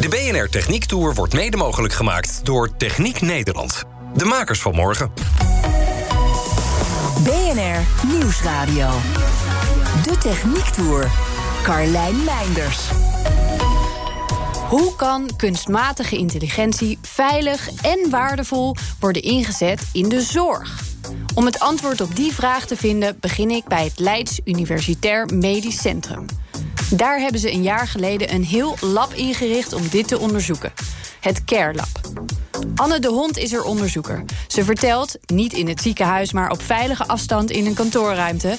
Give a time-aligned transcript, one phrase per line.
[0.00, 3.82] De BNR Techniek Tour wordt mede mogelijk gemaakt door Techniek Nederland.
[4.14, 5.12] De makers van morgen.
[7.22, 8.90] BNR Nieuwsradio.
[10.02, 11.10] De Techniek Tour.
[11.62, 12.78] Carlijn Meinders.
[14.68, 20.80] Hoe kan kunstmatige intelligentie veilig en waardevol worden ingezet in de zorg?
[21.34, 25.80] Om het antwoord op die vraag te vinden begin ik bij het Leids Universitair Medisch
[25.80, 26.26] Centrum.
[26.96, 30.72] Daar hebben ze een jaar geleden een heel lab ingericht om dit te onderzoeken.
[31.20, 32.00] Het Care Lab.
[32.74, 34.24] Anne de Hond is er onderzoeker.
[34.48, 38.56] Ze vertelt, niet in het ziekenhuis, maar op veilige afstand in een kantoorruimte,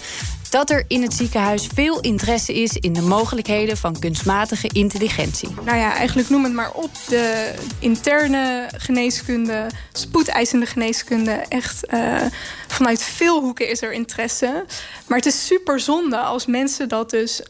[0.50, 5.50] dat er in het ziekenhuis veel interesse is in de mogelijkheden van kunstmatige intelligentie.
[5.66, 6.90] Nou ja, eigenlijk noem het maar op.
[7.08, 11.32] De interne geneeskunde, spoedeisende geneeskunde.
[11.32, 12.22] Echt uh,
[12.68, 14.66] vanuit veel hoeken is er interesse.
[15.08, 17.42] Maar het is super zonde als mensen dat dus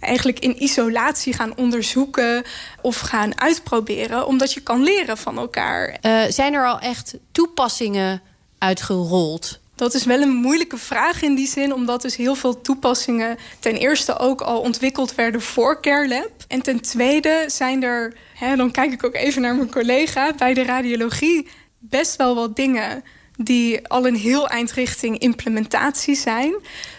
[0.00, 2.44] eigenlijk in isolatie gaan onderzoeken
[2.82, 5.96] of gaan uitproberen, omdat je kan leren van elkaar.
[6.02, 8.22] Uh, zijn er al echt toepassingen
[8.58, 9.60] uitgerold?
[9.74, 13.76] Dat is wel een moeilijke vraag in die zin, omdat dus heel veel toepassingen ten
[13.76, 16.30] eerste ook al ontwikkeld werden voor CareLab.
[16.48, 20.54] En ten tweede zijn er, hè, dan kijk ik ook even naar mijn collega, bij
[20.54, 23.04] de radiologie best wel wat dingen
[23.44, 26.54] die al een heel eind richting implementatie zijn.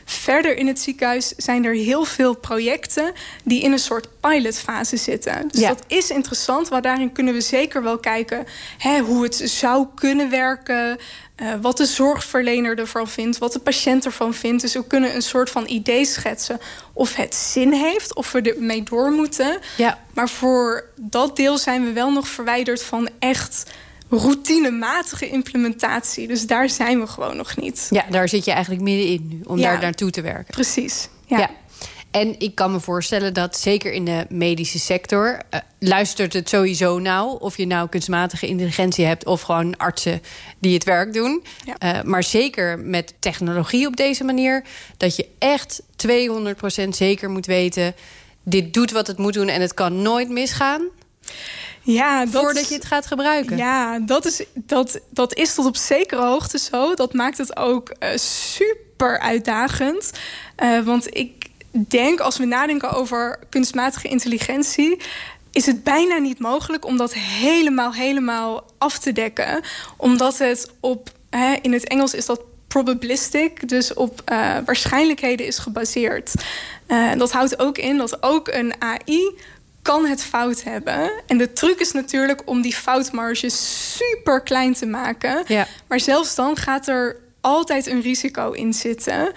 [0.05, 5.47] Verder in het ziekenhuis zijn er heel veel projecten die in een soort pilotfase zitten.
[5.47, 8.45] Dus dat is interessant, want daarin kunnen we zeker wel kijken
[8.77, 10.97] hè, hoe het zou kunnen werken.
[11.41, 14.61] Uh, wat de zorgverlener ervan vindt, wat de patiënt ervan vindt.
[14.61, 16.59] Dus we kunnen een soort van idee schetsen
[16.93, 19.59] of het zin heeft, of we ermee door moeten.
[19.77, 19.99] Ja.
[20.13, 23.63] Maar voor dat deel zijn we wel nog verwijderd van echt
[24.11, 26.27] routinematige implementatie.
[26.27, 27.87] Dus daar zijn we gewoon nog niet.
[27.89, 30.53] Ja, daar zit je eigenlijk middenin nu, om daar naartoe te werken.
[30.53, 31.49] Precies, ja.
[32.11, 35.41] En ik kan me voorstellen dat zeker in de medische sector...
[35.53, 39.25] Uh, luistert het sowieso nou, of je nou kunstmatige intelligentie hebt...
[39.25, 40.21] of gewoon artsen
[40.59, 41.43] die het werk doen.
[41.65, 41.95] Ja.
[41.95, 44.63] Uh, maar zeker met technologie op deze manier...
[44.97, 45.81] dat je echt
[46.85, 47.95] 200% zeker moet weten...
[48.43, 50.81] dit doet wat het moet doen en het kan nooit misgaan...
[51.81, 53.57] Ja, dat voordat je het gaat gebruiken.
[53.57, 56.93] Ja, dat is, dat, dat is tot op zekere hoogte zo.
[56.93, 60.11] Dat maakt het ook uh, super uitdagend.
[60.63, 64.97] Uh, want ik denk, als we nadenken over kunstmatige intelligentie
[65.51, 69.61] is het bijna niet mogelijk om dat helemaal, helemaal af te dekken.
[69.97, 75.57] Omdat het op, hè, in het Engels is dat probabilistic, dus op uh, waarschijnlijkheden is
[75.57, 76.33] gebaseerd.
[76.87, 79.35] Uh, dat houdt ook in dat ook een AI
[79.81, 81.11] kan het fout hebben.
[81.27, 85.43] En de truc is natuurlijk om die foutmarge super klein te maken.
[85.47, 85.67] Ja.
[85.87, 89.31] Maar zelfs dan gaat er altijd een risico in zitten.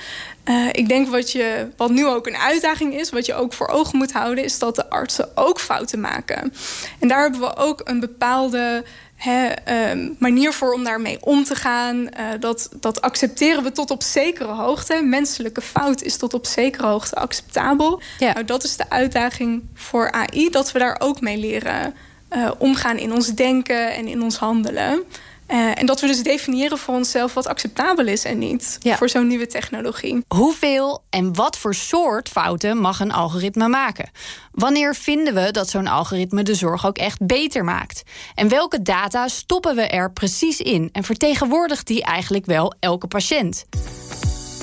[0.45, 3.69] Uh, ik denk wat, je, wat nu ook een uitdaging is, wat je ook voor
[3.69, 6.53] ogen moet houden, is dat de artsen ook fouten maken.
[6.99, 8.85] En daar hebben we ook een bepaalde
[9.25, 9.49] He,
[9.95, 11.97] uh, manier voor om daarmee om te gaan.
[11.97, 12.09] Uh,
[12.41, 15.03] dat, dat accepteren we tot op zekere hoogte.
[15.03, 18.01] Menselijke fout is tot op zekere hoogte acceptabel.
[18.19, 18.33] Ja.
[18.33, 21.95] Nou, dat is de uitdaging voor AI, dat we daar ook mee leren
[22.37, 25.03] uh, omgaan in ons denken en in ons handelen.
[25.49, 28.97] Uh, en dat we dus definiëren voor onszelf wat acceptabel is en niet ja.
[28.97, 30.25] voor zo'n nieuwe technologie.
[30.29, 34.11] Hoeveel en wat voor soort fouten mag een algoritme maken?
[34.53, 38.03] Wanneer vinden we dat zo'n algoritme de zorg ook echt beter maakt?
[38.35, 40.89] En welke data stoppen we er precies in?
[40.93, 43.65] En vertegenwoordigt die eigenlijk wel elke patiënt?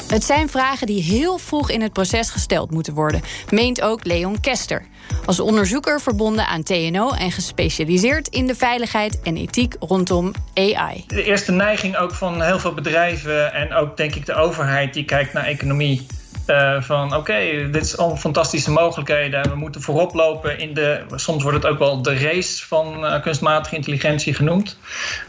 [0.07, 4.39] Het zijn vragen die heel vroeg in het proces gesteld moeten worden, meent ook Leon
[4.39, 4.85] Kester.
[5.25, 11.03] Als onderzoeker verbonden aan TNO en gespecialiseerd in de veiligheid en ethiek rondom AI.
[11.07, 15.05] De eerste neiging ook van heel veel bedrijven en ook denk ik de overheid die
[15.05, 16.05] kijkt naar economie.
[16.47, 19.49] Uh, van oké, dit is al fantastische mogelijkheden.
[19.49, 21.03] We moeten voorop lopen in de.
[21.15, 24.77] Soms wordt het ook wel de race van uh, kunstmatige intelligentie genoemd.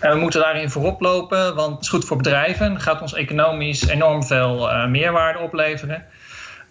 [0.03, 2.81] Uh, we moeten daarin voorop lopen, want het is goed voor bedrijven.
[2.81, 6.05] Gaat ons economisch enorm veel meerwaarde opleveren.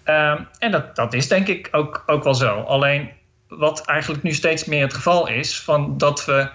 [0.05, 2.61] Um, en dat, dat is denk ik ook, ook wel zo.
[2.61, 3.11] Alleen
[3.47, 6.49] wat eigenlijk nu steeds meer het geval is, van dat we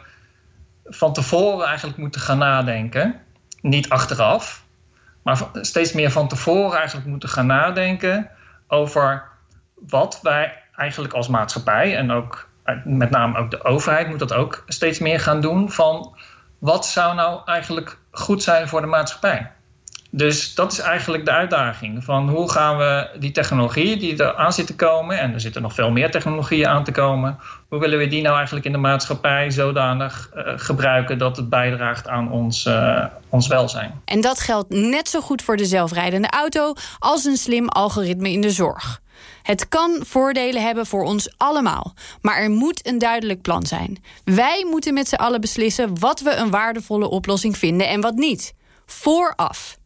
[0.84, 3.20] van tevoren eigenlijk moeten gaan nadenken,
[3.60, 4.64] niet achteraf,
[5.22, 8.30] maar steeds meer van tevoren eigenlijk moeten gaan nadenken
[8.68, 9.24] over
[9.74, 12.48] wat wij eigenlijk als maatschappij en ook
[12.84, 15.70] met name ook de overheid moet dat ook steeds meer gaan doen.
[15.70, 16.16] Van
[16.58, 19.52] wat zou nou eigenlijk goed zijn voor de maatschappij?
[20.16, 22.04] Dus dat is eigenlijk de uitdaging.
[22.04, 25.62] Van hoe gaan we die technologie die er aan zit te komen, en er zitten
[25.62, 28.78] nog veel meer technologieën aan te komen, hoe willen we die nou eigenlijk in de
[28.78, 34.00] maatschappij zodanig uh, gebruiken dat het bijdraagt aan ons, uh, ons welzijn?
[34.04, 38.40] En dat geldt net zo goed voor de zelfrijdende auto als een slim algoritme in
[38.40, 39.00] de zorg.
[39.42, 44.02] Het kan voordelen hebben voor ons allemaal, maar er moet een duidelijk plan zijn.
[44.24, 48.54] Wij moeten met z'n allen beslissen wat we een waardevolle oplossing vinden en wat niet.
[48.86, 49.76] Vooraf.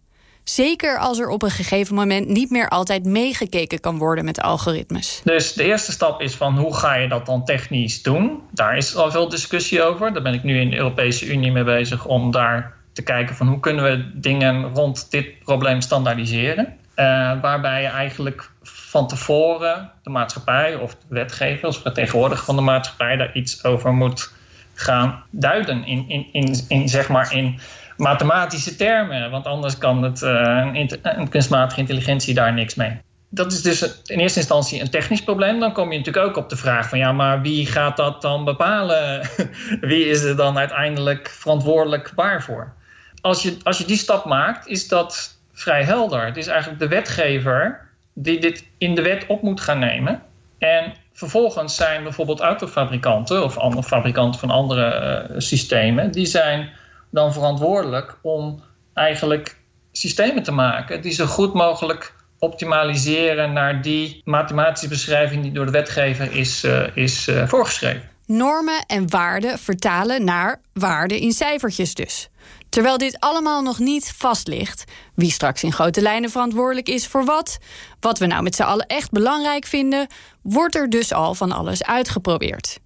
[0.44, 5.20] Zeker als er op een gegeven moment niet meer altijd meegekeken kan worden met algoritmes.
[5.24, 8.40] Dus de eerste stap is van hoe ga je dat dan technisch doen?
[8.50, 10.12] Daar is al veel discussie over.
[10.12, 13.46] Daar ben ik nu in de Europese Unie mee bezig om daar te kijken van
[13.46, 16.66] hoe kunnen we dingen rond dit probleem standaardiseren.
[16.96, 22.62] Uh, waarbij je eigenlijk van tevoren de maatschappij of de wetgever of vertegenwoordiger van de
[22.62, 24.32] maatschappij daar iets over moet
[24.74, 27.58] gaan duiden in, in, in, in zeg maar in
[28.00, 29.30] mathematische termen.
[29.30, 33.00] Want anders kan het, uh, een, een, kunstmatige intelligentie daar niks mee.
[33.28, 35.60] Dat is dus in eerste instantie een technisch probleem.
[35.60, 38.44] Dan kom je natuurlijk ook op de vraag van ja, maar wie gaat dat dan
[38.44, 39.28] bepalen?
[39.80, 42.72] wie is er dan uiteindelijk verantwoordelijk waarvoor?
[43.20, 46.24] Als je, als je die stap maakt, is dat vrij helder.
[46.24, 50.22] Het is eigenlijk de wetgever die dit in de wet op moet gaan nemen.
[50.58, 56.70] En vervolgens zijn bijvoorbeeld autofabrikanten of andere fabrikanten van andere uh, systemen, die zijn
[57.10, 58.62] dan verantwoordelijk om
[58.94, 59.56] eigenlijk
[59.92, 65.70] systemen te maken die zo goed mogelijk optimaliseren naar die mathematische beschrijving die door de
[65.70, 68.08] wetgever is, uh, is uh, voorgeschreven.
[68.26, 72.28] Normen en waarden vertalen naar waarden in cijfertjes dus.
[72.68, 74.84] Terwijl dit allemaal nog niet vast ligt,
[75.14, 77.58] wie straks in grote lijnen verantwoordelijk is voor wat,
[78.00, 80.06] wat we nou met z'n allen echt belangrijk vinden,
[80.42, 82.78] wordt er dus al van alles uitgeprobeerd.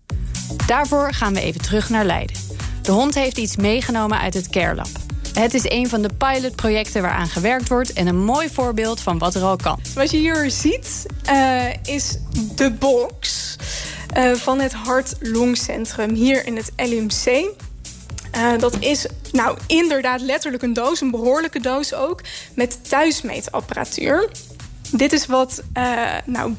[0.66, 2.43] Daarvoor gaan we even terug naar Leiden.
[2.84, 4.88] De hond heeft iets meegenomen uit het Care Lab.
[5.32, 9.34] Het is een van de pilotprojecten waaraan gewerkt wordt en een mooi voorbeeld van wat
[9.34, 9.80] er al kan.
[9.94, 12.18] Wat je hier ziet uh, is
[12.54, 13.56] de box
[14.16, 17.26] uh, van het Hart-Longcentrum hier in het LMC.
[18.36, 22.20] Uh, dat is nou inderdaad letterlijk een doos, een behoorlijke doos ook,
[22.54, 24.30] met thuismeetapparatuur.
[24.90, 25.62] Dit is wat
[26.24, 26.54] nou,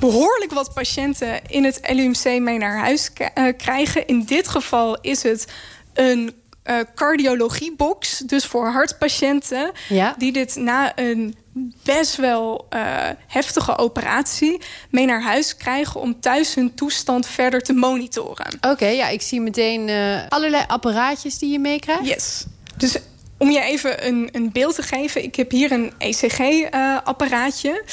[0.00, 4.06] behoorlijk wat patiënten in het LUMC mee naar huis uh, krijgen.
[4.06, 5.46] In dit geval is het
[5.94, 10.14] een uh, cardiologiebox, dus voor hartpatiënten, ja.
[10.18, 11.36] die dit na een
[11.84, 14.60] best wel uh, heftige operatie
[14.90, 18.46] mee naar huis krijgen om thuis hun toestand verder te monitoren.
[18.56, 22.06] Oké, okay, ja, ik zie meteen uh, allerlei apparaatjes die je meekrijgt.
[22.06, 22.44] Yes.
[22.76, 22.96] Dus
[23.38, 27.84] om je even een, een beeld te geven, ik heb hier een ECG-apparaatje.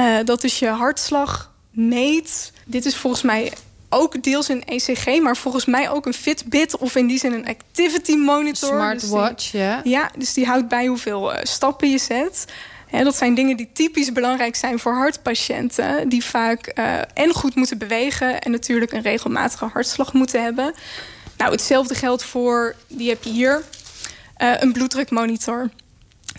[0.00, 2.52] Uh, dat is je hartslag meet.
[2.64, 3.52] Dit is volgens mij
[3.88, 7.46] ook deels een ECG, maar volgens mij ook een Fitbit of in die zin een
[7.46, 8.68] activity monitor.
[8.68, 9.80] Smartwatch, dus ja.
[9.84, 12.44] Ja, dus die houdt bij hoeveel uh, stappen je zet.
[12.90, 17.54] Ja, dat zijn dingen die typisch belangrijk zijn voor hartpatiënten, die vaak uh, en goed
[17.54, 20.74] moeten bewegen en natuurlijk een regelmatige hartslag moeten hebben.
[21.36, 23.62] Nou, hetzelfde geldt voor, die heb je hier,
[24.38, 25.70] uh, een bloeddrukmonitor.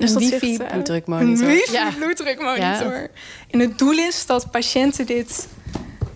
[0.02, 1.50] Dus een wifi-bloeddrukmonitor.
[1.50, 2.94] Een wifi-bloeddrukmonitor.
[2.94, 3.08] Ja.
[3.50, 5.48] En het doel is dat patiënten dit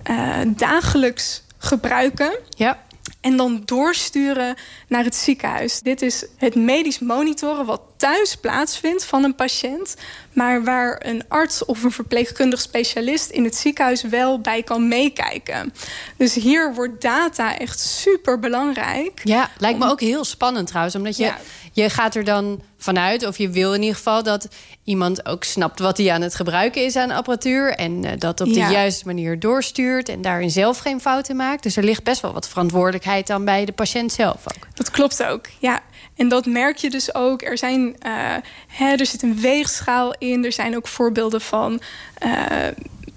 [0.09, 2.37] uh, dagelijks gebruiken.
[2.49, 2.83] Ja.
[3.21, 4.55] En dan doorsturen
[4.87, 5.79] naar het ziekenhuis.
[5.79, 9.95] Dit is het medisch monitoren wat thuis plaatsvindt van een patiënt.
[10.33, 15.73] Maar waar een arts of een verpleegkundig specialist in het ziekenhuis wel bij kan meekijken.
[16.17, 19.21] Dus hier wordt data echt super belangrijk.
[19.23, 20.95] Ja, lijkt me ook heel spannend trouwens.
[20.95, 21.37] Omdat je, ja.
[21.75, 24.47] Je gaat er dan vanuit, of je wil in ieder geval dat
[24.83, 27.71] iemand ook snapt wat hij aan het gebruiken is aan apparatuur.
[27.71, 28.67] En uh, dat op ja.
[28.67, 31.63] de juiste manier doorstuurt en daarin zelf geen fouten maakt.
[31.63, 34.67] Dus er ligt best wel wat verantwoordelijkheid dan bij de patiënt zelf ook.
[34.73, 35.81] Dat klopt ook, ja.
[36.15, 37.41] En dat merk je dus ook.
[37.41, 38.35] Er, zijn, uh,
[38.67, 40.45] hè, er zit een weegschaal in.
[40.45, 41.81] Er zijn ook voorbeelden van
[42.25, 42.31] uh,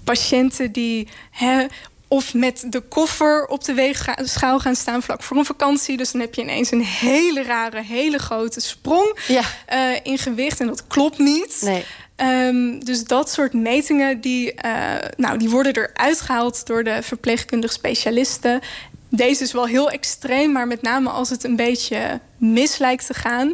[0.04, 1.66] patiënten die hè,
[2.08, 5.96] of met de koffer op de weegschaal gaan staan vlak voor een vakantie.
[5.96, 9.42] Dus dan heb je ineens een hele rare, hele grote sprong ja.
[9.72, 10.60] uh, in gewicht.
[10.60, 11.58] En dat klopt niet.
[11.60, 11.84] Nee.
[12.16, 17.72] Um, dus dat soort metingen die, uh, nou, die worden eruit gehaald door de verpleegkundige
[17.72, 18.60] specialisten.
[19.10, 23.14] Deze is wel heel extreem, maar met name als het een beetje mis lijkt te
[23.14, 23.52] gaan...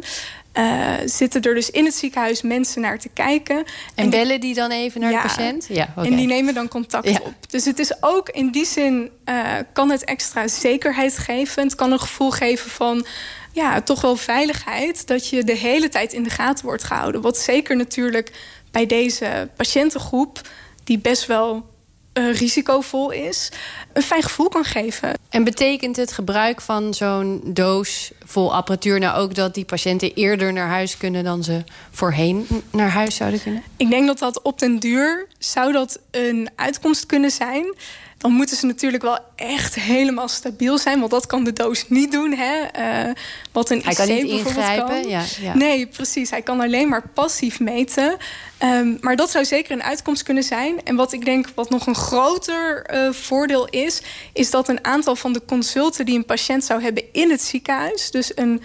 [0.57, 3.57] Uh, zitten er dus in het ziekenhuis mensen naar te kijken.
[3.57, 5.65] En, en bellen die dan even naar ja, de patiënt?
[5.69, 6.05] Ja, okay.
[6.05, 7.19] En die nemen dan contact ja.
[7.23, 7.33] op.
[7.49, 11.63] Dus het is ook in die zin uh, kan het extra zekerheid geven.
[11.63, 13.05] Het kan een gevoel geven van
[13.51, 15.07] ja, toch wel veiligheid.
[15.07, 17.21] Dat je de hele tijd in de gaten wordt gehouden.
[17.21, 18.31] Wat zeker natuurlijk
[18.71, 20.41] bij deze patiëntengroep,
[20.83, 21.73] die best wel
[22.17, 23.51] uh, risicovol is,
[23.93, 25.13] een fijn gevoel kan geven.
[25.29, 30.53] En betekent het gebruik van zo'n doos vol apparatuur nou ook dat die patiënten eerder
[30.53, 33.63] naar huis kunnen dan ze voorheen naar huis zouden kunnen?
[33.77, 37.75] Ik denk dat dat op den duur zou dat een uitkomst kunnen zijn
[38.17, 40.99] dan moeten ze natuurlijk wel echt helemaal stabiel zijn.
[40.99, 42.33] Want dat kan de doos niet doen.
[42.33, 42.61] Hè?
[43.07, 43.13] Uh,
[43.51, 45.01] wat een hij IC kan niet ingrijpen.
[45.01, 45.09] Kan.
[45.09, 45.55] Ja, ja.
[45.55, 46.29] Nee, precies.
[46.29, 48.17] Hij kan alleen maar passief meten.
[48.63, 50.83] Um, maar dat zou zeker een uitkomst kunnen zijn.
[50.83, 54.01] En wat ik denk wat nog een groter uh, voordeel is...
[54.33, 58.11] is dat een aantal van de consulten die een patiënt zou hebben in het ziekenhuis...
[58.11, 58.63] dus een,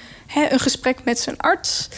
[0.50, 1.88] een gesprek met zijn arts...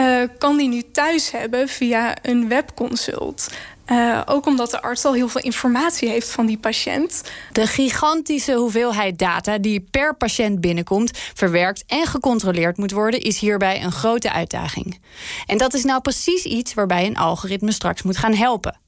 [0.00, 3.48] Uh, kan die nu thuis hebben via een webconsult.
[3.90, 7.22] Uh, ook omdat de arts al heel veel informatie heeft van die patiënt.
[7.52, 13.82] De gigantische hoeveelheid data die per patiënt binnenkomt, verwerkt en gecontroleerd moet worden, is hierbij
[13.82, 15.00] een grote uitdaging.
[15.46, 18.78] En dat is nou precies iets waarbij een algoritme straks moet gaan helpen.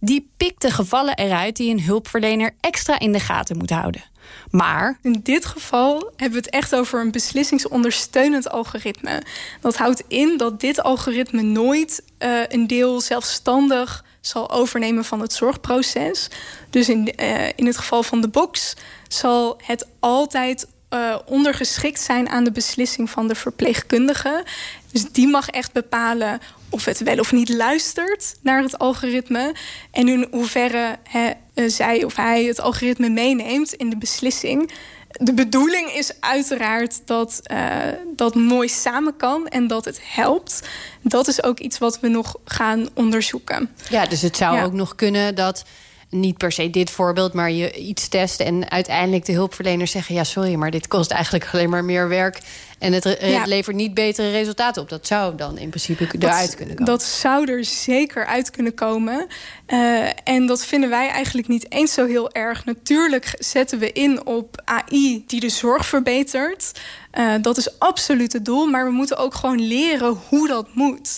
[0.00, 4.04] Die pikt de gevallen eruit die een hulpverlener extra in de gaten moet houden.
[4.50, 4.98] Maar.
[5.02, 9.22] In dit geval hebben we het echt over een beslissingsondersteunend algoritme.
[9.60, 15.32] Dat houdt in dat dit algoritme nooit uh, een deel zelfstandig zal overnemen van het
[15.32, 16.28] zorgproces.
[16.70, 18.76] Dus in, uh, in het geval van de box
[19.08, 24.44] zal het altijd uh, ondergeschikt zijn aan de beslissing van de verpleegkundige.
[24.92, 29.54] Dus die mag echt bepalen of het wel of niet luistert naar het algoritme.
[29.90, 34.72] En in hoeverre he, uh, zij of hij het algoritme meeneemt in de beslissing
[35.10, 37.76] de bedoeling is uiteraard dat uh,
[38.16, 40.68] dat mooi samen kan en dat het helpt.
[41.02, 43.70] Dat is ook iets wat we nog gaan onderzoeken.
[43.88, 44.64] Ja, dus het zou ja.
[44.64, 45.64] ook nog kunnen dat
[46.10, 50.24] niet per se dit voorbeeld, maar je iets test en uiteindelijk de hulpverleners zeggen: ja,
[50.24, 52.40] sorry, maar dit kost eigenlijk alleen maar meer werk
[52.80, 54.88] en het, het levert niet betere resultaten op.
[54.88, 56.92] Dat zou dan in principe eruit kunnen komen.
[56.92, 59.26] Dat zou er zeker uit kunnen komen.
[59.66, 62.64] Uh, en dat vinden wij eigenlijk niet eens zo heel erg.
[62.64, 66.72] Natuurlijk zetten we in op AI die de zorg verbetert.
[67.18, 71.16] Uh, dat is absoluut het doel, maar we moeten ook gewoon leren hoe dat moet.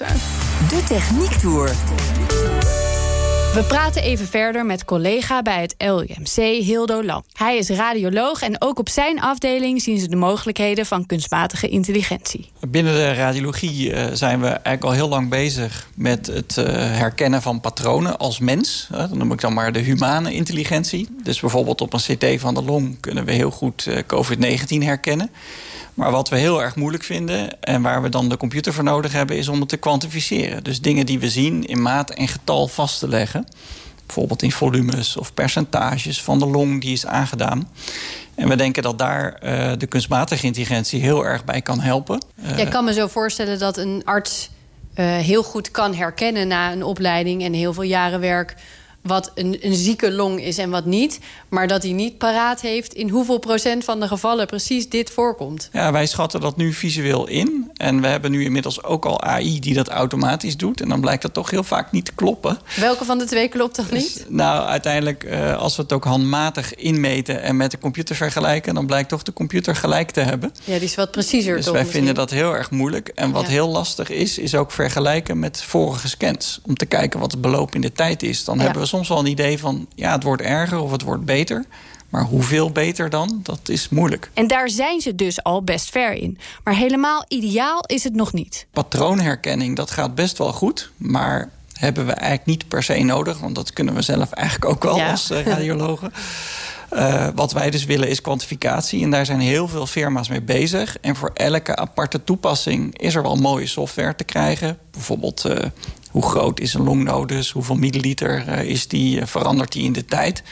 [0.68, 2.11] De Techniek Tour.
[3.52, 7.24] We praten even verder met collega bij het LUMC, Hildo Lam.
[7.32, 12.50] Hij is radioloog en ook op zijn afdeling zien ze de mogelijkheden van kunstmatige intelligentie.
[12.68, 17.42] Binnen de radiologie uh, zijn we eigenlijk al heel lang bezig met het uh, herkennen
[17.42, 18.88] van patronen als mens.
[18.92, 21.08] Uh, dan noem ik dan maar de humane intelligentie.
[21.22, 25.30] Dus bijvoorbeeld op een CT van de long kunnen we heel goed COVID-19 herkennen.
[25.94, 29.12] Maar wat we heel erg moeilijk vinden en waar we dan de computer voor nodig
[29.12, 30.64] hebben, is om het te kwantificeren.
[30.64, 33.41] Dus dingen die we zien in maat en getal vast te leggen.
[34.06, 37.68] Bijvoorbeeld in volumes of percentages van de long die is aangedaan.
[38.34, 42.24] En we denken dat daar uh, de kunstmatige intelligentie heel erg bij kan helpen.
[42.42, 44.50] Uh, ja, ik kan me zo voorstellen dat een arts
[44.94, 48.54] uh, heel goed kan herkennen na een opleiding en heel veel jaren werk
[49.02, 51.18] wat een, een zieke long is en wat niet.
[51.48, 55.68] Maar dat hij niet paraat heeft in hoeveel procent van de gevallen precies dit voorkomt.
[55.72, 57.70] Ja, wij schatten dat nu visueel in.
[57.76, 60.80] En we hebben nu inmiddels ook al AI die dat automatisch doet.
[60.80, 62.58] En dan blijkt dat toch heel vaak niet te kloppen.
[62.76, 64.14] Welke van de twee klopt toch niet?
[64.14, 68.74] Dus, nou, uiteindelijk, uh, als we het ook handmatig inmeten en met de computer vergelijken...
[68.74, 70.52] dan blijkt toch de computer gelijk te hebben.
[70.64, 71.56] Ja, die is wat preciezer.
[71.56, 73.08] Dus wij vinden dat heel erg moeilijk.
[73.08, 73.50] En wat ja.
[73.50, 76.60] heel lastig is, is ook vergelijken met vorige scans.
[76.66, 78.44] Om te kijken wat het beloop in de tijd is.
[78.44, 78.62] Dan ja.
[78.62, 79.86] hebben we soms wel een idee van...
[79.94, 81.64] ja, het wordt erger of het wordt beter...
[82.12, 84.30] Maar hoeveel beter dan, dat is moeilijk.
[84.34, 86.38] En daar zijn ze dus al best ver in.
[86.64, 88.66] Maar helemaal ideaal is het nog niet.
[88.70, 90.90] Patroonherkenning, dat gaat best wel goed.
[90.96, 93.38] Maar hebben we eigenlijk niet per se nodig.
[93.38, 95.10] Want dat kunnen we zelf eigenlijk ook wel ja.
[95.10, 96.12] als uh, radiologen.
[96.92, 99.02] Uh, wat wij dus willen is kwantificatie.
[99.02, 100.98] En daar zijn heel veel firma's mee bezig.
[101.00, 104.78] En voor elke aparte toepassing is er wel mooie software te krijgen.
[104.90, 105.56] Bijvoorbeeld uh,
[106.10, 107.50] hoe groot is een longnodus?
[107.50, 109.26] Hoeveel milliliter uh, is die?
[109.26, 110.42] verandert die in de tijd?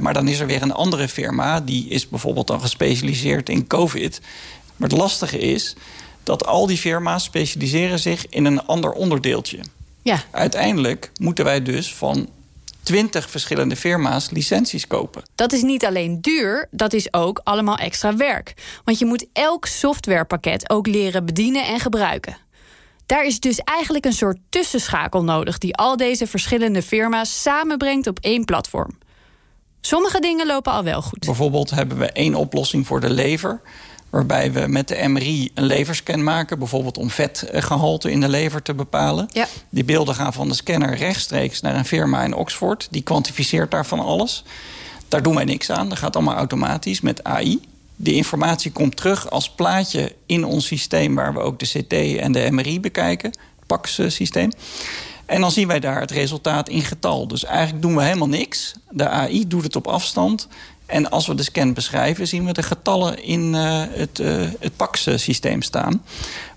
[0.00, 4.20] Maar dan is er weer een andere firma, die is bijvoorbeeld dan gespecialiseerd in COVID.
[4.76, 5.76] Maar het lastige is
[6.22, 9.58] dat al die firma's specialiseren zich in een ander onderdeeltje.
[10.02, 10.22] Ja.
[10.30, 12.28] Uiteindelijk moeten wij dus van
[12.84, 15.22] twintig verschillende firma's licenties kopen.
[15.34, 18.54] Dat is niet alleen duur, dat is ook allemaal extra werk.
[18.84, 22.36] Want je moet elk softwarepakket ook leren bedienen en gebruiken.
[23.06, 28.18] Daar is dus eigenlijk een soort tussenschakel nodig die al deze verschillende firma's samenbrengt op
[28.20, 28.98] één platform.
[29.80, 31.18] Sommige dingen lopen al wel goed.
[31.18, 33.60] Bijvoorbeeld hebben we één oplossing voor de lever.
[34.14, 36.58] Waarbij we met de MRI een leverscan maken.
[36.58, 39.28] Bijvoorbeeld om vetgehalte in de lever te bepalen.
[39.32, 39.46] Ja.
[39.68, 42.88] Die beelden gaan van de scanner rechtstreeks naar een firma in Oxford.
[42.90, 44.44] Die kwantificeert daarvan alles.
[45.08, 45.88] Daar doen wij niks aan.
[45.88, 47.60] Dat gaat allemaal automatisch met AI.
[47.96, 51.14] De informatie komt terug als plaatje in ons systeem...
[51.14, 53.30] waar we ook de CT en de MRI bekijken.
[53.30, 54.50] Het PAX-systeem.
[55.26, 57.28] En dan zien wij daar het resultaat in getal.
[57.28, 58.74] Dus eigenlijk doen we helemaal niks.
[58.90, 60.48] De AI doet het op afstand.
[60.86, 64.76] En als we de scan beschrijven, zien we de getallen in uh, het, uh, het
[64.76, 66.04] PAX-systeem staan.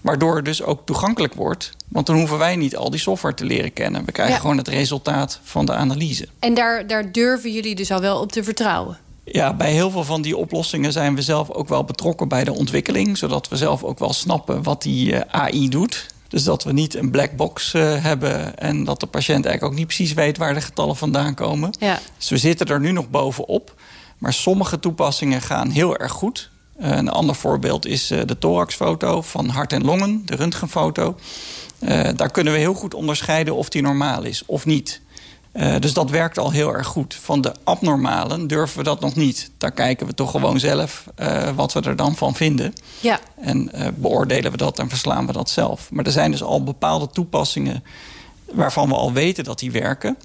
[0.02, 1.72] Waardoor het dus ook toegankelijk wordt.
[1.88, 4.06] Want dan hoeven wij niet al die software te leren kennen.
[4.06, 6.28] We krijgen gewoon het resultaat van de analyse.
[6.40, 8.98] En daar, daar durven jullie dus al wel op te vertrouwen?
[9.24, 12.54] Ja, bij heel veel van die oplossingen zijn we zelf ook wel betrokken bij de
[12.54, 13.18] ontwikkeling.
[13.18, 16.06] Zodat we zelf ook wel snappen wat die uh, AI doet.
[16.28, 19.80] Dus dat we niet een black box uh, hebben en dat de patiënt eigenlijk ook
[19.80, 21.76] niet precies weet waar de getallen vandaan komen.
[21.80, 22.00] Ja.
[22.18, 23.74] Dus we zitten er nu nog bovenop.
[24.18, 26.50] Maar sommige toepassingen gaan heel erg goed.
[26.80, 31.16] Uh, een ander voorbeeld is uh, de thoraxfoto van hart en longen, de röntgenfoto.
[31.80, 35.02] Uh, daar kunnen we heel goed onderscheiden of die normaal is of niet.
[35.80, 37.16] dus dat werkt al heel erg goed.
[37.16, 39.52] Van de abnormalen durven we dat nog niet.
[39.58, 41.06] Daar kijken we toch gewoon zelf
[41.56, 42.74] wat we er dan van vinden.
[43.00, 43.20] Ja.
[43.42, 45.92] En beoordelen we dat en verslaan we dat zelf.
[45.92, 47.84] Maar er zijn dus al bepaalde toepassingen
[48.46, 50.18] waarvan we al weten dat die werken.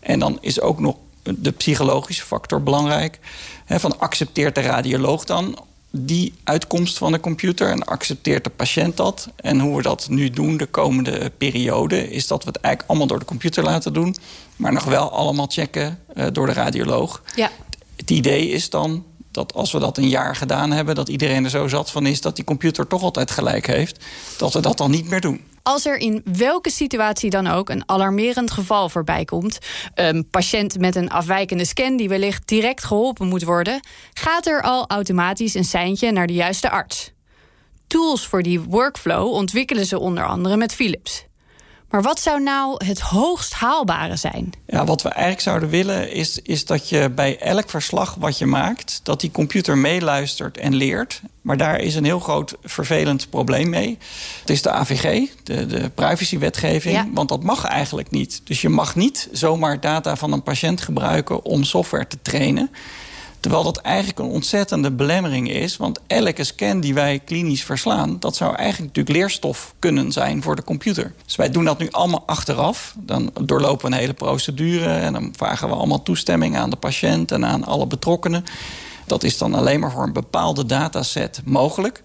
[0.00, 0.96] En dan is ook nog
[1.36, 3.18] de psychologische factor belangrijk.
[3.64, 5.58] He, van accepteert de radioloog dan
[5.90, 9.28] die uitkomst van de computer en accepteert de patiënt dat?
[9.36, 12.10] En hoe we dat nu doen de komende periode...
[12.10, 14.16] is dat we het eigenlijk allemaal door de computer laten doen...
[14.56, 17.22] maar nog wel allemaal checken uh, door de radioloog.
[17.34, 17.50] Ja.
[17.96, 20.94] Het idee is dan dat als we dat een jaar gedaan hebben...
[20.94, 24.04] dat iedereen er zo zat van is dat die computer toch altijd gelijk heeft...
[24.38, 25.40] dat we dat dan niet meer doen.
[25.66, 29.58] Als er in welke situatie dan ook een alarmerend geval voorbij komt...
[29.94, 33.80] een patiënt met een afwijkende scan die wellicht direct geholpen moet worden...
[34.12, 37.12] gaat er al automatisch een seintje naar de juiste arts.
[37.86, 41.26] Tools voor die workflow ontwikkelen ze onder andere met Philips.
[41.90, 44.52] Maar wat zou nou het hoogst haalbare zijn?
[44.66, 48.46] Ja, wat we eigenlijk zouden willen is, is dat je bij elk verslag wat je
[48.46, 49.00] maakt...
[49.02, 51.22] dat die computer meeluistert en leert.
[51.40, 53.98] Maar daar is een heel groot vervelend probleem mee.
[54.40, 56.94] Het is de AVG, de, de privacywetgeving.
[56.94, 57.06] Ja.
[57.12, 58.40] Want dat mag eigenlijk niet.
[58.44, 61.44] Dus je mag niet zomaar data van een patiënt gebruiken...
[61.44, 62.70] om software te trainen...
[63.46, 65.76] Terwijl dat eigenlijk een ontzettende belemmering is.
[65.76, 68.16] Want elke scan die wij klinisch verslaan...
[68.18, 71.14] dat zou eigenlijk natuurlijk leerstof kunnen zijn voor de computer.
[71.24, 72.94] Dus wij doen dat nu allemaal achteraf.
[72.98, 74.94] Dan doorlopen we een hele procedure...
[74.94, 77.32] en dan vragen we allemaal toestemming aan de patiënt...
[77.32, 78.44] en aan alle betrokkenen.
[79.06, 82.02] Dat is dan alleen maar voor een bepaalde dataset mogelijk.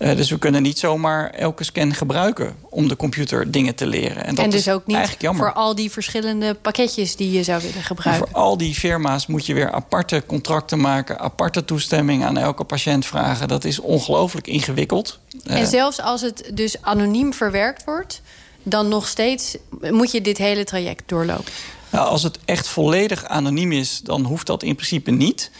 [0.00, 4.24] Uh, dus we kunnen niet zomaar elke scan gebruiken om de computer dingen te leren.
[4.24, 5.44] En, dat en dus is ook niet eigenlijk jammer.
[5.44, 8.28] voor al die verschillende pakketjes die je zou willen gebruiken.
[8.28, 13.06] Voor al die firma's moet je weer aparte contracten maken, aparte toestemming aan elke patiënt
[13.06, 13.48] vragen.
[13.48, 15.18] Dat is ongelooflijk ingewikkeld.
[15.44, 18.22] En uh, zelfs als het dus anoniem verwerkt wordt,
[18.62, 21.52] dan nog steeds moet je dit hele traject doorlopen.
[21.90, 25.50] Nou, als het echt volledig anoniem is, dan hoeft dat in principe niet.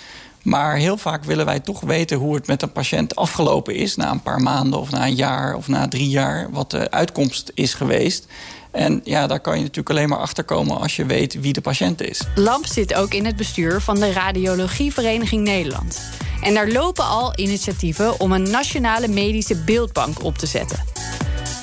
[0.42, 3.96] Maar heel vaak willen wij toch weten hoe het met een patiënt afgelopen is...
[3.96, 6.50] na een paar maanden of na een jaar of na drie jaar...
[6.50, 8.26] wat de uitkomst is geweest.
[8.70, 12.02] En ja, daar kan je natuurlijk alleen maar achterkomen als je weet wie de patiënt
[12.02, 12.20] is.
[12.34, 16.00] Lamp zit ook in het bestuur van de Radiologievereniging Nederland.
[16.42, 20.84] En daar lopen al initiatieven om een nationale medische beeldbank op te zetten.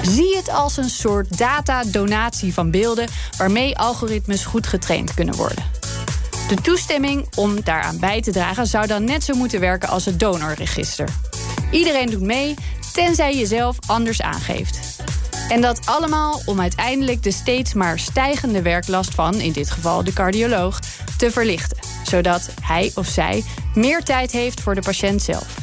[0.02, 3.08] Zie het als een soort data-donatie van beelden...
[3.38, 5.77] waarmee algoritmes goed getraind kunnen worden.
[6.48, 10.20] De toestemming om daaraan bij te dragen zou dan net zo moeten werken als het
[10.20, 11.10] donorregister.
[11.72, 12.54] Iedereen doet mee,
[12.94, 14.80] tenzij je zelf anders aangeeft.
[15.50, 20.14] En dat allemaal om uiteindelijk de steeds maar stijgende werklast van, in dit geval de
[20.14, 20.80] cardioloog,
[21.18, 21.78] te verlichten.
[22.04, 23.44] Zodat hij of zij
[23.76, 25.56] meer tijd heeft voor de patiënt zelf.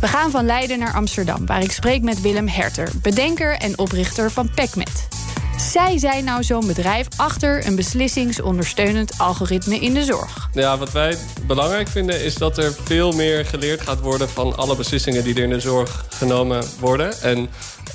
[0.00, 4.30] We gaan van Leiden naar Amsterdam, waar ik spreek met Willem Herter, bedenker en oprichter
[4.30, 5.15] van PECMET.
[5.56, 10.48] Zij zijn nou zo'n bedrijf achter een beslissingsondersteunend algoritme in de zorg.
[10.52, 11.16] Ja, wat wij
[11.46, 15.42] belangrijk vinden is dat er veel meer geleerd gaat worden van alle beslissingen die er
[15.42, 17.20] in de zorg genomen worden.
[17.20, 17.48] En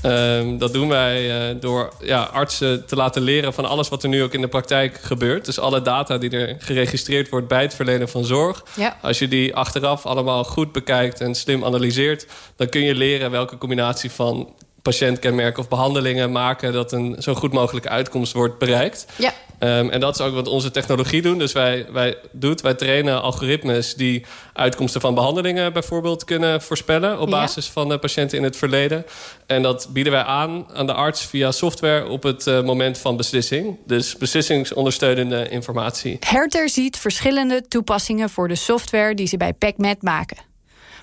[0.05, 4.09] uh, dat doen wij uh, door ja, artsen te laten leren van alles wat er
[4.09, 5.45] nu ook in de praktijk gebeurt.
[5.45, 8.63] Dus alle data die er geregistreerd wordt bij het verlenen van zorg.
[8.75, 8.97] Ja.
[9.01, 13.57] Als je die achteraf allemaal goed bekijkt en slim analyseert, dan kun je leren welke
[13.57, 16.73] combinatie van patiëntkenmerken of behandelingen maken...
[16.73, 19.05] dat een zo goed mogelijke uitkomst wordt bereikt.
[19.17, 19.33] Ja.
[19.63, 21.37] Um, en dat is ook wat onze technologie doen.
[21.37, 27.19] Dus wij, wij, doet, wij trainen algoritmes die uitkomsten van behandelingen bijvoorbeeld kunnen voorspellen...
[27.19, 27.71] op basis ja.
[27.71, 29.05] van de patiënten in het verleden.
[29.45, 33.17] En dat bieden wij aan aan de arts via software op het uh, moment van
[33.17, 33.77] beslissing.
[33.85, 36.17] Dus beslissingsondersteunende informatie.
[36.19, 40.50] Herter ziet verschillende toepassingen voor de software die ze bij PECMET maken.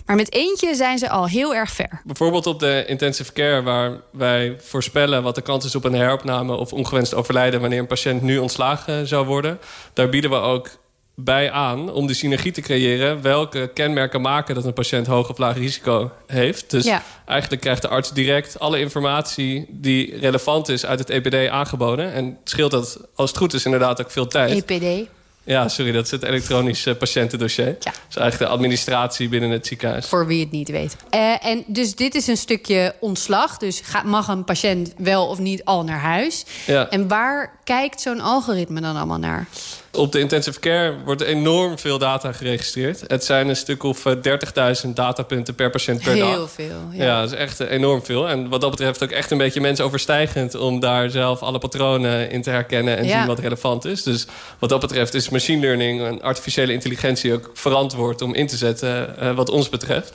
[0.08, 2.00] Maar met eentje zijn ze al heel erg ver.
[2.04, 6.56] Bijvoorbeeld op de intensive care, waar wij voorspellen wat de kans is op een heropname
[6.56, 9.58] of ongewenst overlijden wanneer een patiënt nu ontslagen zou worden.
[9.92, 10.68] Daar bieden we ook
[11.14, 13.22] bij aan om die synergie te creëren.
[13.22, 16.70] Welke kenmerken maken dat een patiënt hoog of laag risico heeft.
[16.70, 16.90] Dus
[17.26, 22.12] eigenlijk krijgt de arts direct alle informatie die relevant is uit het EPD aangeboden.
[22.12, 24.64] En scheelt dat, als het goed is, inderdaad ook veel tijd.
[24.68, 25.08] EPD?
[25.48, 27.66] Ja, sorry, dat is het elektronisch uh, patiëntendossier.
[27.66, 27.74] Ja.
[27.80, 30.06] Dat is eigenlijk de administratie binnen het ziekenhuis.
[30.06, 30.96] Voor wie het niet weet.
[31.14, 33.56] Uh, en dus dit is een stukje ontslag.
[33.56, 36.44] Dus mag een patiënt wel of niet al naar huis?
[36.66, 36.88] Ja.
[36.88, 39.46] En waar kijkt zo'n algoritme dan allemaal naar?
[39.92, 43.04] Op de intensive care wordt enorm veel data geregistreerd.
[43.06, 44.12] Het zijn een stuk of 30.000
[44.54, 46.30] eh, datapunten per patiënt per dag.
[46.30, 46.80] Heel veel.
[46.92, 47.04] Ja.
[47.04, 48.28] ja, dat is echt enorm veel.
[48.28, 50.54] En wat dat betreft ook echt een beetje mensoverstijgend...
[50.54, 54.02] om daar zelf alle patronen in te herkennen en zien wat relevant is.
[54.02, 54.26] Dus
[54.58, 57.32] wat dat betreft is machine learning en artificiële intelligentie...
[57.32, 60.12] ook verantwoord om in te zetten uh, wat ons betreft.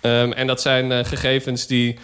[0.00, 1.98] Um, en dat zijn uh, gegevens die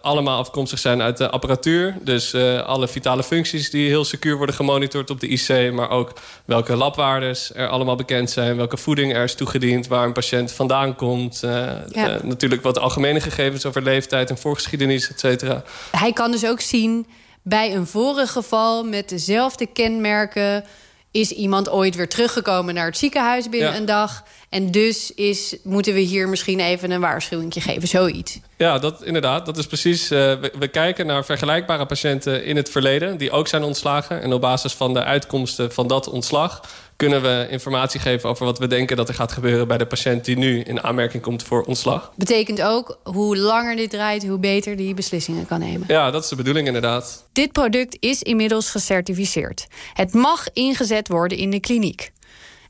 [0.00, 1.96] allemaal afkomstig zijn uit de apparatuur.
[2.00, 5.72] Dus uh, alle vitale functies die heel secuur worden gemonitord op de IC.
[5.72, 6.12] Maar ook
[6.44, 8.56] welke labwaardes er allemaal bekend zijn.
[8.56, 9.86] Welke voeding er is toegediend.
[9.86, 11.40] Waar een patiënt vandaan komt.
[11.40, 12.18] Ja.
[12.22, 15.62] natuurlijk wat algemene gegevens over leeftijd en voorgeschiedenis, et cetera.
[15.90, 17.06] Hij kan dus ook zien
[17.42, 20.64] bij een vorig geval met dezelfde kenmerken
[21.10, 24.24] is iemand ooit weer teruggekomen naar het ziekenhuis binnen een dag.
[24.56, 28.40] En dus is, moeten we hier misschien even een waarschuwing geven, zoiets.
[28.56, 29.46] Ja, dat, inderdaad.
[29.46, 30.02] Dat is precies.
[30.02, 33.16] Uh, we, we, kijken naar vergelijkbare patiënten in het verleden...
[33.16, 34.22] die ook zijn ontslagen.
[34.22, 36.60] En op basis van de uitkomsten van dat ontslag
[36.96, 40.24] kunnen we informatie geven over wat we denken dat er gaat gebeuren bij de patiënt
[40.24, 42.12] die nu in aanmerking komt voor ontslag.
[42.14, 45.84] Betekent ook hoe langer dit draait, hoe beter die beslissingen kan nemen.
[45.88, 47.26] Ja, dat is de bedoeling inderdaad.
[47.32, 49.66] Dit product is inmiddels gecertificeerd.
[49.92, 52.12] Het mag ingezet worden in de kliniek.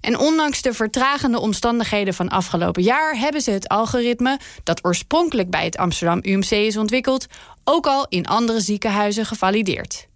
[0.07, 5.65] En ondanks de vertragende omstandigheden van afgelopen jaar hebben ze het algoritme, dat oorspronkelijk bij
[5.65, 7.27] het Amsterdam UMC is ontwikkeld,
[7.65, 10.07] ook al in andere ziekenhuizen gevalideerd.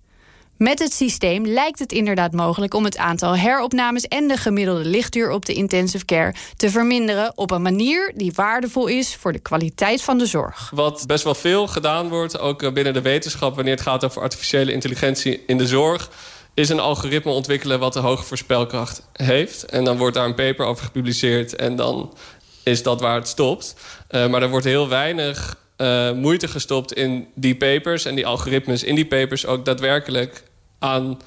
[0.56, 5.30] Met het systeem lijkt het inderdaad mogelijk om het aantal heropnames en de gemiddelde lichtduur
[5.30, 10.02] op de intensive care te verminderen op een manier die waardevol is voor de kwaliteit
[10.02, 10.70] van de zorg.
[10.74, 14.72] Wat best wel veel gedaan wordt, ook binnen de wetenschap, wanneer het gaat over artificiële
[14.72, 16.10] intelligentie in de zorg,
[16.54, 19.64] is een algoritme ontwikkelen wat een hoge voorspelkracht heeft.
[19.64, 22.14] En dan wordt daar een paper over gepubliceerd en dan
[22.62, 23.74] is dat waar het stopt.
[24.10, 28.82] Uh, maar er wordt heel weinig uh, moeite gestopt in die papers en die algoritmes
[28.82, 30.42] in die papers ook daadwerkelijk
[30.78, 31.18] aan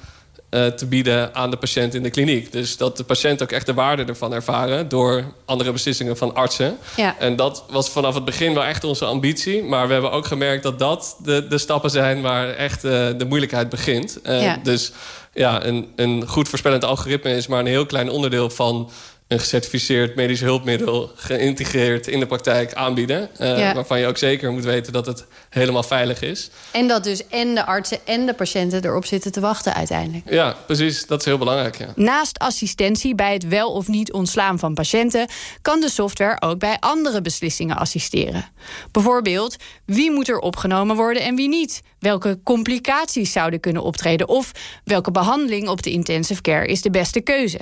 [0.54, 2.52] uh, te bieden aan de patiënt in de kliniek.
[2.52, 4.88] Dus dat de patiënt ook echt de waarde ervan ervaren...
[4.88, 6.76] door andere beslissingen van artsen.
[6.96, 7.18] Ja.
[7.18, 9.62] En dat was vanaf het begin wel echt onze ambitie.
[9.62, 12.22] Maar we hebben ook gemerkt dat dat de, de stappen zijn...
[12.22, 14.18] waar echt uh, de moeilijkheid begint.
[14.26, 14.58] Uh, ja.
[14.62, 14.92] Dus
[15.32, 18.90] ja, een, een goed voorspellend algoritme is maar een heel klein onderdeel van
[19.34, 23.30] een gecertificeerd medisch hulpmiddel geïntegreerd in de praktijk aanbieden.
[23.40, 26.50] Uh, Waarvan je ook zeker moet weten dat het helemaal veilig is.
[26.72, 30.30] En dat dus en de artsen en de patiënten erop zitten te wachten uiteindelijk.
[30.30, 31.06] Ja, precies.
[31.06, 31.78] Dat is heel belangrijk.
[31.78, 31.92] Ja.
[31.96, 35.28] Naast assistentie bij het wel of niet ontslaan van patiënten...
[35.62, 38.44] kan de software ook bij andere beslissingen assisteren.
[38.90, 41.82] Bijvoorbeeld, wie moet er opgenomen worden en wie niet?
[41.98, 44.28] Welke complicaties zouden kunnen optreden?
[44.28, 44.52] Of
[44.84, 47.58] welke behandeling op de intensive care is de beste keuze?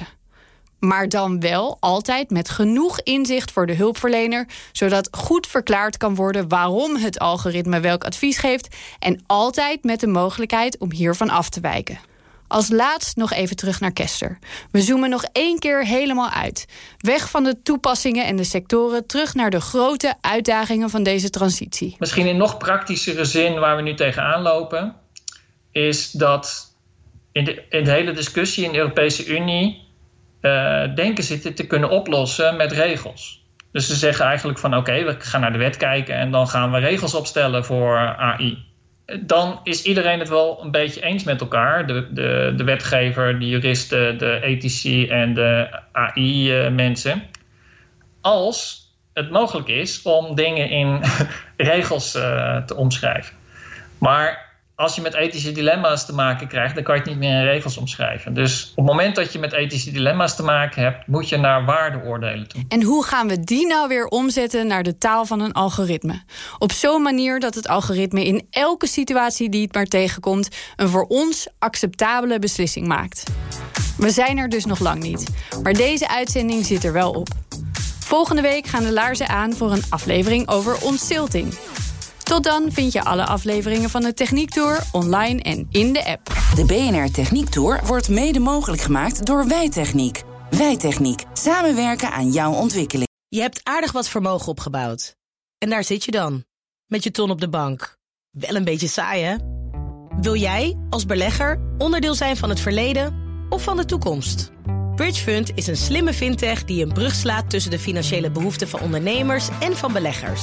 [0.84, 6.48] Maar dan wel altijd met genoeg inzicht voor de hulpverlener, zodat goed verklaard kan worden
[6.48, 11.60] waarom het algoritme welk advies geeft en altijd met de mogelijkheid om hiervan af te
[11.60, 11.98] wijken.
[12.48, 14.38] Als laatst nog even terug naar Kester.
[14.70, 16.66] We zoomen nog één keer helemaal uit.
[16.98, 21.96] Weg van de toepassingen en de sectoren, terug naar de grote uitdagingen van deze transitie.
[21.98, 24.96] Misschien in nog praktischere zin waar we nu tegenaan lopen,
[25.70, 26.74] is dat
[27.32, 29.90] in de, in de hele discussie in de Europese Unie
[30.42, 33.42] uh, denken dit te kunnen oplossen met regels.
[33.72, 36.72] Dus ze zeggen eigenlijk van oké, we gaan naar de wet kijken en dan gaan
[36.72, 38.64] we regels opstellen voor AI.
[39.20, 41.86] Dan is iedereen het wel een beetje eens met elkaar.
[41.86, 47.22] De, de, de wetgever, de juristen, de ethici en de AI-mensen.
[48.20, 51.00] Als het mogelijk is om dingen in
[51.56, 53.34] regels uh, te omschrijven.
[53.98, 54.51] Maar
[54.82, 57.44] als je met ethische dilemma's te maken krijgt, dan kan je het niet meer in
[57.44, 58.34] regels omschrijven.
[58.34, 61.64] Dus op het moment dat je met ethische dilemma's te maken hebt, moet je naar
[61.64, 62.64] waardeoordelen toe.
[62.68, 66.22] En hoe gaan we die nou weer omzetten naar de taal van een algoritme?
[66.58, 71.04] Op zo'n manier dat het algoritme in elke situatie die het maar tegenkomt, een voor
[71.08, 73.22] ons acceptabele beslissing maakt.
[73.96, 75.30] We zijn er dus nog lang niet,
[75.62, 77.28] maar deze uitzending zit er wel op.
[77.98, 81.54] Volgende week gaan de laarzen aan voor een aflevering over ontzilting.
[82.22, 86.26] Tot dan vind je alle afleveringen van de Techniek Tour online en in de app.
[86.54, 90.22] De BNR Techniek Tour wordt mede mogelijk gemaakt door Wijtechniek.
[90.50, 91.24] Wijtechniek.
[91.32, 93.08] Samenwerken aan jouw ontwikkeling.
[93.28, 95.16] Je hebt aardig wat vermogen opgebouwd.
[95.58, 96.44] En daar zit je dan,
[96.86, 97.96] met je ton op de bank.
[98.30, 99.36] Wel een beetje saai, hè?
[100.20, 103.14] Wil jij, als belegger, onderdeel zijn van het verleden
[103.48, 104.50] of van de toekomst?
[104.94, 109.48] Bridgefund is een slimme fintech die een brug slaat tussen de financiële behoeften van ondernemers
[109.60, 110.42] en van beleggers.